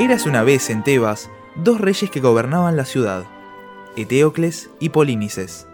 Érase 0.00 0.30
una 0.30 0.42
vez 0.42 0.70
en 0.70 0.82
Tebas 0.82 1.28
dos 1.56 1.78
reyes 1.78 2.10
que 2.10 2.20
gobernaban 2.20 2.74
la 2.74 2.86
ciudad, 2.86 3.24
Eteocles 3.96 4.70
y 4.80 4.88
Polínices. 4.88 5.66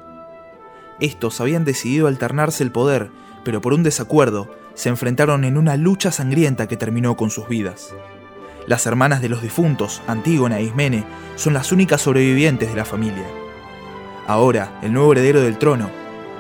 Estos 0.99 1.41
habían 1.41 1.65
decidido 1.65 2.09
alternarse 2.09 2.65
el 2.65 2.73
poder, 2.73 3.12
pero 3.45 3.61
por 3.61 3.73
un 3.73 3.85
desacuerdo 3.85 4.51
se 4.75 4.89
enfrentaron 4.89 5.45
en 5.45 5.57
una 5.57 5.77
lucha 5.77 6.11
sangrienta 6.11 6.67
que 6.67 6.77
terminó 6.77 7.17
con 7.17 7.31
sus 7.31 7.47
vidas. 7.47 7.94
Las 8.67 8.85
hermanas 8.87 9.22
de 9.22 9.29
los 9.29 9.43
difuntos, 9.43 10.03
Antígona 10.08 10.58
e 10.58 10.65
Ismene, 10.65 11.04
son 11.37 11.54
las 11.54 11.71
únicas 11.71 12.03
sobrevivientes 12.03 12.71
de 12.71 12.77
la 12.77 12.85
familia. 12.85 13.29
Ahora, 14.27 14.81
el 14.83 14.93
nuevo 14.93 15.13
heredero 15.13 15.40
del 15.40 15.56
trono 15.56 15.88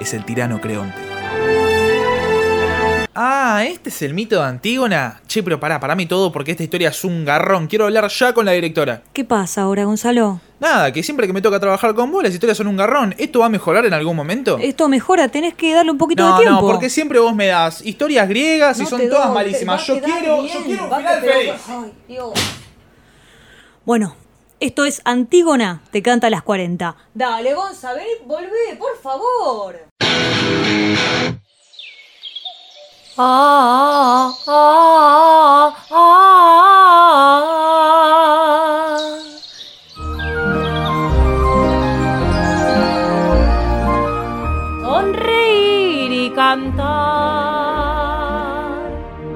es 0.00 0.12
el 0.12 0.24
tirano 0.24 0.60
Creonte. 0.60 1.05
Ah, 3.18 3.64
¿este 3.66 3.88
es 3.88 4.02
el 4.02 4.12
mito 4.12 4.36
de 4.36 4.42
Antígona? 4.42 5.22
Che, 5.26 5.42
pero 5.42 5.58
pará, 5.58 5.80
parame 5.80 6.04
todo 6.04 6.30
porque 6.30 6.50
esta 6.50 6.62
historia 6.62 6.90
es 6.90 7.02
un 7.02 7.24
garrón. 7.24 7.66
Quiero 7.66 7.86
hablar 7.86 8.08
ya 8.08 8.34
con 8.34 8.44
la 8.44 8.52
directora. 8.52 9.04
¿Qué 9.14 9.24
pasa 9.24 9.62
ahora, 9.62 9.86
Gonzalo? 9.86 10.38
Nada, 10.60 10.92
que 10.92 11.02
siempre 11.02 11.26
que 11.26 11.32
me 11.32 11.40
toca 11.40 11.58
trabajar 11.58 11.94
con 11.94 12.12
vos 12.12 12.22
las 12.22 12.34
historias 12.34 12.58
son 12.58 12.66
un 12.66 12.76
garrón. 12.76 13.14
¿Esto 13.16 13.38
va 13.38 13.46
a 13.46 13.48
mejorar 13.48 13.86
en 13.86 13.94
algún 13.94 14.16
momento? 14.16 14.58
Esto 14.60 14.86
mejora, 14.90 15.28
tenés 15.28 15.54
que 15.54 15.72
darle 15.72 15.92
un 15.92 15.96
poquito 15.96 16.24
no, 16.24 16.36
de 16.36 16.44
tiempo. 16.44 16.60
no, 16.60 16.68
porque 16.68 16.90
siempre 16.90 17.18
vos 17.18 17.34
me 17.34 17.46
das 17.46 17.80
historias 17.86 18.28
griegas 18.28 18.78
y 18.80 18.84
son 18.84 19.08
todas 19.08 19.32
malísimas. 19.32 19.86
Yo 19.86 19.98
quiero, 19.98 20.42
bien, 20.42 20.54
yo 20.54 20.64
quiero 20.64 20.84
un 20.84 20.94
final 20.94 21.20
feliz. 21.22 21.52
Ay, 21.68 21.92
Dios. 22.08 22.32
Bueno, 23.86 24.14
esto 24.60 24.84
es 24.84 25.00
Antígona, 25.06 25.80
te 25.90 26.02
canta 26.02 26.26
a 26.26 26.30
las 26.30 26.42
40. 26.42 26.94
Dale, 27.14 27.54
Gonza, 27.54 27.94
ven 27.94 28.04
volvé, 28.26 28.76
por 28.78 28.94
favor. 29.02 29.86
Ah. 33.18 34.32
Sonreír 44.82 46.12
y 46.12 46.30
cantar 46.30 46.86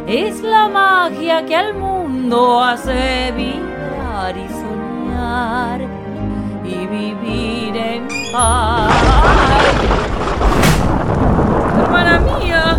es 0.06 0.40
la 0.42 0.68
magia 0.68 1.44
que 1.46 1.56
al 1.56 1.74
mundo 1.74 2.62
hace 2.62 3.32
vibrar 3.36 4.36
y 4.36 4.48
soñar 4.48 5.80
y 6.64 6.86
vivir 6.86 7.76
en 7.76 8.08
paz. 8.32 8.92
Hermana 11.78 12.20
mía, 12.20 12.78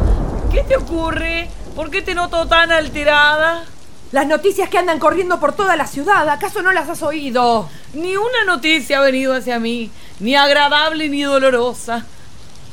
¿qué 0.51 0.60
te 0.71 0.77
ocurre? 0.77 1.49
¿Por 1.75 1.91
qué 1.91 2.01
te 2.01 2.15
noto 2.15 2.47
tan 2.47 2.71
alterada? 2.71 3.65
Las 4.13 4.25
noticias 4.25 4.69
que 4.69 4.77
andan 4.77 4.99
corriendo 4.99 5.37
por 5.37 5.53
toda 5.53 5.75
la 5.75 5.85
ciudad, 5.85 6.29
¿acaso 6.29 6.61
no 6.61 6.71
las 6.71 6.87
has 6.87 7.01
oído? 7.03 7.69
Ni 7.93 8.15
una 8.15 8.45
noticia 8.45 8.99
ha 8.99 9.01
venido 9.01 9.33
hacia 9.35 9.59
mí, 9.59 9.91
ni 10.21 10.33
agradable 10.33 11.09
ni 11.09 11.23
dolorosa. 11.23 12.05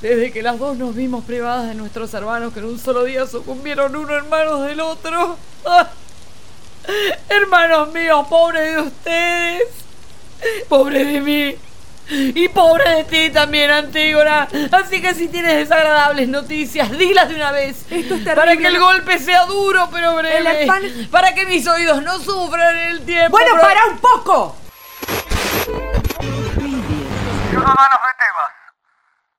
Desde 0.01 0.31
que 0.31 0.43
las 0.45 0.61
dos 0.61 0.77
nos 0.77 0.95
vimos 0.95 1.25
privadas 1.25 1.67
de 1.67 1.75
nuestros 1.75 2.15
hermanos 2.15 2.53
que 2.53 2.61
en 2.61 2.67
un 2.67 2.79
solo 2.79 3.03
día 3.03 3.27
sucumbieron 3.27 3.97
uno 3.97 4.17
en 4.17 4.29
manos 4.29 4.65
del 4.65 4.79
otro. 4.79 5.37
¡Ah! 5.67 5.89
Hermanos 7.29 7.93
míos, 7.93 8.27
pobre 8.31 8.61
de 8.61 8.79
ustedes. 8.81 9.63
Pobre 10.69 11.05
de 11.05 11.21
mí. 11.21 11.68
Y 12.11 12.49
pobre 12.49 12.89
de 12.89 13.05
ti 13.05 13.31
también, 13.31 13.71
Antígona. 13.71 14.49
Así 14.73 15.01
que 15.03 15.15
si 15.15 15.29
tienes 15.29 15.55
desagradables 15.55 16.29
noticias, 16.29 16.91
dilas 16.91 17.29
de 17.29 17.35
una 17.37 17.53
vez. 17.53 17.91
Esto 17.91 18.15
es 18.15 18.35
Para 18.35 18.57
que 18.57 18.67
el 18.67 18.79
golpe 18.79 19.19
sea 19.19 19.45
duro 19.45 19.89
pero 19.93 20.15
breve. 20.17 20.39
El 20.39 20.47
afán- 20.69 21.11
Para 21.11 21.35
que 21.35 21.45
mis 21.47 21.67
oídos 21.69 22.03
no 22.03 22.19
sufran 22.19 22.77
en 22.77 22.89
el 22.89 23.05
tiempo. 23.07 23.31
Bueno, 23.31 23.51
pero- 23.57 23.63
para 23.69 23.85
un 23.87 23.99
poco. 23.99 24.57
Ciudadanos 27.51 28.01
de 28.03 28.13
Tebas, 28.19 28.53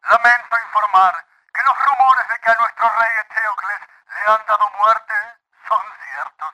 lamento 0.10 0.56
informar 0.66 1.14
que 1.54 1.62
los 1.66 1.76
rumores 1.78 2.26
de 2.30 2.38
que 2.40 2.50
a 2.52 2.56
nuestro 2.60 2.90
rey 2.90 3.14
Eteocles 3.26 3.82
le 4.10 4.32
han 4.32 4.42
dado 4.48 4.66
muerte 4.78 5.14
son 5.68 5.84
ciertos. 6.10 6.54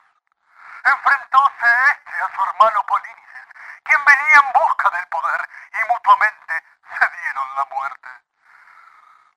Enfrentóse 0.84 1.68
este 1.96 2.12
a 2.20 2.28
su 2.36 2.40
hermano 2.44 2.78
Polínices, 2.86 3.46
quien 3.84 4.00
venía 4.04 4.36
en 4.44 4.48
busca 4.52 4.86
del 4.96 5.06
poder 5.08 5.40
y 5.72 5.80
mutuamente 5.90 6.54
se 6.98 7.04
dieron 7.08 7.46
la 7.56 7.64
muerte. 7.72 8.08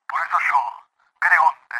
Por 0.06 0.20
eso 0.20 0.38
yo, 0.48 0.60
Creonte, 1.18 1.78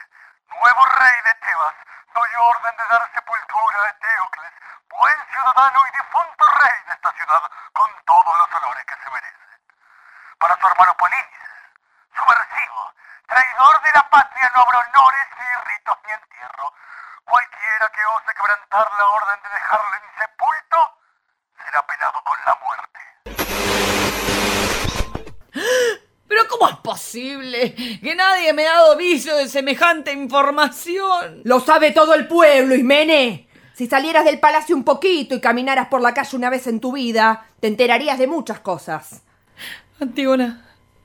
nuevo 0.48 0.82
rey 0.98 1.18
de 1.24 1.34
Tebas, 1.44 1.76
doy 2.14 2.30
orden 2.40 2.74
de 2.80 2.84
dar 2.90 3.04
sepultura 3.14 3.78
a 3.84 3.88
Eteocles, 3.92 4.52
buen 4.88 5.18
ciudadano 5.30 5.78
y 5.86 5.90
difunto 6.00 6.44
rey 6.64 6.78
de 6.88 6.92
esta 6.96 7.10
ciudad, 7.12 7.42
con 7.72 7.90
todos 8.08 8.34
los 8.38 8.48
honores 8.56 8.84
que 8.86 8.96
se 9.04 9.10
merece 9.10 9.38
para 10.40 10.49
su 10.60 10.66
hermano 10.66 10.92
Polínices, 11.00 11.48
subversivo, 12.12 12.92
traidor 13.26 13.80
de 13.80 13.90
la 13.94 14.04
patria, 14.10 14.52
no 14.54 14.60
habrá 14.60 14.78
honores, 14.84 15.26
ni 15.40 15.46
ritos, 15.72 15.96
ni 16.04 16.12
entierro. 16.12 16.68
Cualquiera 17.24 17.88
que 17.88 18.04
ose 18.04 18.30
quebrantar 18.36 18.86
la 18.98 19.06
orden 19.08 19.40
de 19.40 19.48
dejarle 19.48 19.96
insepulto, 20.04 20.78
será 21.64 21.80
penado 21.86 22.20
con 22.28 22.36
la 22.44 22.54
muerte. 22.60 23.00
Pero 26.28 26.46
¿cómo 26.48 26.68
es 26.68 26.76
posible 26.76 27.74
que 27.74 28.14
nadie 28.14 28.52
me 28.52 28.68
ha 28.68 28.74
dado 28.74 28.96
viso 28.96 29.34
de 29.36 29.48
semejante 29.48 30.12
información? 30.12 31.40
Lo 31.44 31.60
sabe 31.60 31.92
todo 31.92 32.12
el 32.12 32.28
pueblo, 32.28 32.74
Ismene. 32.74 33.48
Si 33.72 33.86
salieras 33.86 34.26
del 34.26 34.40
palacio 34.40 34.76
un 34.76 34.84
poquito 34.84 35.34
y 35.34 35.40
caminaras 35.40 35.86
por 35.88 36.02
la 36.02 36.12
calle 36.12 36.36
una 36.36 36.50
vez 36.50 36.66
en 36.66 36.80
tu 36.80 36.92
vida, 36.92 37.46
te 37.60 37.68
enterarías 37.68 38.18
de 38.18 38.26
muchas 38.26 38.60
cosas. 38.60 39.22
Antígona, 40.00 40.64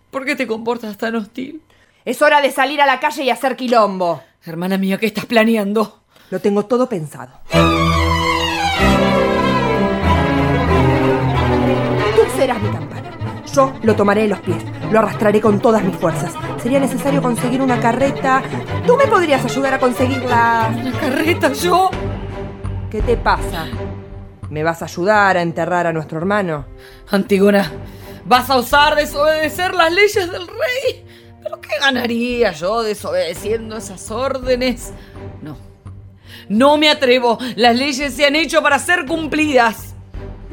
¿por 0.09 0.23
qué 0.23 0.37
te 0.37 0.47
comportas 0.47 0.97
tan 0.97 1.17
hostil? 1.17 1.61
Es 2.05 2.21
hora 2.21 2.39
de 2.39 2.49
salir 2.49 2.79
a 2.79 2.85
la 2.85 3.01
calle 3.01 3.23
y 3.23 3.29
hacer 3.29 3.57
quilombo. 3.57 4.23
Hermana 4.45 4.77
mía, 4.77 4.97
¿qué 4.97 5.07
estás 5.07 5.25
planeando? 5.25 6.03
Lo 6.29 6.39
tengo 6.39 6.65
todo 6.65 6.87
pensado. 6.87 7.33
Tú 12.15 12.21
serás 12.37 12.61
mi 12.61 12.69
campana. 12.69 13.11
Yo 13.53 13.73
lo 13.83 13.95
tomaré 13.97 14.21
de 14.21 14.27
los 14.29 14.39
pies, 14.39 14.63
lo 14.89 14.99
arrastraré 14.99 15.41
con 15.41 15.59
todas 15.59 15.83
mis 15.83 15.97
fuerzas. 15.97 16.33
Sería 16.63 16.79
necesario 16.79 17.21
conseguir 17.21 17.61
una 17.61 17.81
carreta. 17.81 18.43
¿Tú 18.87 18.95
me 18.95 19.07
podrías 19.07 19.43
ayudar 19.43 19.73
a 19.73 19.79
conseguirla? 19.79 20.73
¿La 20.83 20.91
carreta 21.01 21.51
yo? 21.51 21.89
¿Qué 22.89 23.01
te 23.01 23.17
pasa? 23.17 23.65
¿Me 24.49 24.63
vas 24.63 24.81
a 24.81 24.85
ayudar 24.85 25.35
a 25.35 25.41
enterrar 25.41 25.85
a 25.85 25.91
nuestro 25.91 26.17
hermano? 26.17 26.65
Antígona, 27.09 27.69
¿vas 28.25 28.49
a 28.49 28.57
osar 28.57 28.95
desobedecer 28.95 29.73
las 29.73 29.91
leyes 29.91 30.31
del 30.31 30.47
rey? 30.47 31.05
¿Pero 31.41 31.61
qué 31.61 31.77
ganaría 31.79 32.51
yo 32.51 32.81
desobedeciendo 32.81 33.77
esas 33.77 34.09
órdenes? 34.11 34.91
No. 35.41 35.57
No 36.49 36.77
me 36.77 36.89
atrevo. 36.89 37.37
Las 37.55 37.75
leyes 37.75 38.13
se 38.13 38.25
han 38.25 38.35
hecho 38.35 38.61
para 38.61 38.79
ser 38.79 39.05
cumplidas. 39.05 39.93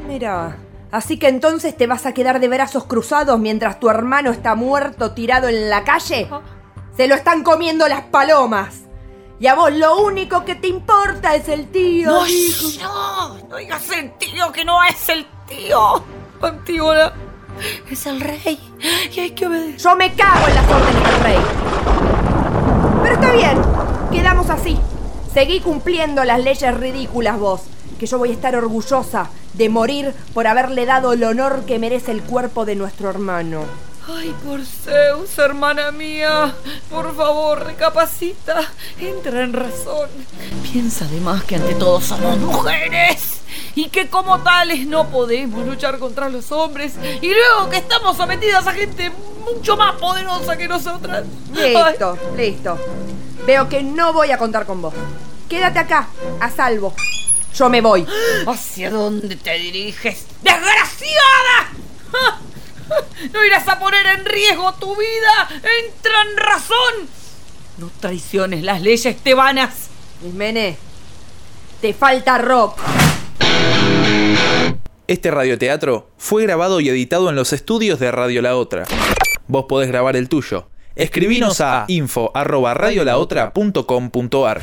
Mira, 0.07 0.57
así 0.91 1.17
que 1.17 1.27
entonces 1.27 1.75
te 1.75 1.87
vas 1.87 2.05
a 2.05 2.13
quedar 2.13 2.39
de 2.39 2.47
brazos 2.47 2.85
cruzados 2.85 3.39
mientras 3.39 3.79
tu 3.79 3.89
hermano 3.89 4.31
está 4.31 4.55
muerto 4.55 5.11
tirado 5.11 5.47
en 5.47 5.69
la 5.69 5.83
calle. 5.83 6.29
Se 6.95 7.07
lo 7.07 7.15
están 7.15 7.43
comiendo 7.43 7.87
las 7.87 8.01
palomas. 8.03 8.81
Y 9.39 9.47
a 9.47 9.55
vos 9.55 9.73
lo 9.73 9.97
único 9.97 10.45
que 10.45 10.55
te 10.55 10.67
importa 10.67 11.35
es 11.35 11.49
el 11.49 11.67
tío. 11.71 12.11
No, 12.11 12.27
hijo. 12.27 12.67
no, 12.83 13.37
no 13.49 13.57
digas 13.57 13.89
el 13.91 14.11
tío 14.17 14.51
que 14.51 14.63
no 14.63 14.83
es 14.83 15.09
el 15.09 15.25
tío. 15.47 16.03
Antígona, 16.41 17.13
es 17.89 18.05
el 18.05 18.19
rey 18.21 18.59
y 19.15 19.19
hay 19.19 19.31
que 19.31 19.47
obedecer. 19.47 19.77
Yo 19.77 19.95
me 19.95 20.13
cago 20.13 20.47
en 20.47 20.55
las 20.55 20.69
órdenes 20.69 21.03
del 21.03 21.19
rey. 21.21 21.37
Pero 23.03 23.15
está 23.15 23.31
bien, 23.33 23.61
quedamos 24.11 24.49
así. 24.49 24.79
Seguí 25.33 25.59
cumpliendo 25.59 26.23
las 26.23 26.43
leyes 26.43 26.77
ridículas 26.77 27.39
vos, 27.39 27.61
que 27.99 28.05
yo 28.05 28.17
voy 28.17 28.29
a 28.29 28.33
estar 28.33 28.55
orgullosa 28.55 29.29
de 29.53 29.69
morir 29.69 30.13
por 30.33 30.47
haberle 30.47 30.85
dado 30.85 31.13
el 31.13 31.23
honor 31.23 31.63
que 31.65 31.79
merece 31.79 32.11
el 32.11 32.21
cuerpo 32.23 32.65
de 32.65 32.75
nuestro 32.75 33.09
hermano. 33.09 33.63
Ay, 34.07 34.35
por 34.45 34.63
Zeus, 34.65 35.37
hermana 35.37 35.91
mía, 35.91 36.53
por 36.89 37.15
favor, 37.15 37.63
recapacita, 37.65 38.61
entra 38.99 39.43
en 39.43 39.53
razón. 39.53 40.09
Piensa 40.71 41.05
además 41.05 41.43
que 41.45 41.55
ante 41.55 41.73
todo 41.75 42.01
somos 42.01 42.37
mujeres 42.39 43.42
y 43.75 43.89
que 43.89 44.07
como 44.07 44.41
tales 44.41 44.85
no 44.87 45.09
podemos 45.09 45.65
luchar 45.65 45.99
contra 45.99 46.29
los 46.29 46.51
hombres 46.51 46.93
y 47.21 47.27
luego 47.33 47.69
que 47.69 47.77
estamos 47.77 48.17
sometidas 48.17 48.67
a 48.67 48.73
gente 48.73 49.11
mucho 49.43 49.75
más 49.77 49.95
poderosa 49.95 50.57
que 50.57 50.67
nosotras. 50.67 51.23
Listo, 51.53 52.17
listo. 52.37 52.77
Veo 53.45 53.67
que 53.67 53.83
no 53.83 54.13
voy 54.13 54.31
a 54.31 54.37
contar 54.37 54.65
con 54.65 54.81
vos. 54.81 54.93
Quédate 55.49 55.79
acá, 55.79 56.07
a 56.39 56.49
salvo. 56.49 56.93
Yo 57.55 57.69
me 57.69 57.81
voy. 57.81 58.05
¿Hacia 58.47 58.89
dónde 58.89 59.35
te 59.35 59.53
diriges? 59.57 60.25
¡Desgraciada! 60.41 61.71
No 63.31 63.43
irás 63.43 63.67
a 63.69 63.79
poner 63.79 64.05
en 64.05 64.25
riesgo 64.25 64.73
tu 64.73 64.95
vida. 64.95 65.47
Entra 65.49 66.21
en 66.29 66.37
razón. 66.37 67.09
No 67.77 67.89
traiciones 67.99 68.61
las 68.61 68.81
leyes 68.81 69.17
tebanas. 69.23 69.87
Ismene, 70.23 70.77
te 71.81 71.93
falta 71.93 72.37
rock. 72.37 72.77
¡Ciudadanos 73.93 74.75
Este 75.07 75.31
radioteatro 75.31 76.09
fue 76.17 76.43
grabado 76.43 76.79
y 76.79 76.87
editado 76.89 77.29
en 77.29 77.35
los 77.35 77.53
estudios 77.53 77.99
de 77.99 78.11
Radio 78.11 78.41
La 78.41 78.55
Otra. 78.55 78.85
Vos 79.47 79.65
podés 79.67 79.89
grabar 79.89 80.15
el 80.15 80.29
tuyo. 80.29 80.69
Escribinos 80.95 81.59
a 81.61 81.85
info.radiolaotra.com.ar 81.87 84.61